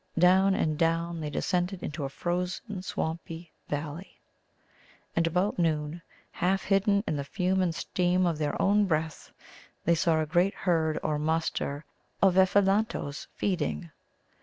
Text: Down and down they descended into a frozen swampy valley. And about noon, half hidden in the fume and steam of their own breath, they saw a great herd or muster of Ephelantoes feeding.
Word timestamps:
Down 0.17 0.55
and 0.55 0.79
down 0.79 1.19
they 1.21 1.29
descended 1.29 1.83
into 1.83 2.05
a 2.05 2.09
frozen 2.09 2.81
swampy 2.81 3.51
valley. 3.69 4.19
And 5.15 5.27
about 5.27 5.59
noon, 5.59 6.01
half 6.31 6.63
hidden 6.63 7.03
in 7.05 7.17
the 7.17 7.23
fume 7.23 7.61
and 7.61 7.75
steam 7.75 8.25
of 8.25 8.39
their 8.39 8.59
own 8.59 8.85
breath, 8.87 9.31
they 9.85 9.93
saw 9.93 10.19
a 10.19 10.25
great 10.25 10.55
herd 10.55 10.97
or 11.03 11.19
muster 11.19 11.85
of 12.19 12.35
Ephelantoes 12.35 13.27
feeding. 13.35 13.91